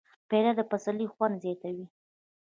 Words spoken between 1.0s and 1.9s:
خوند زیاتوي.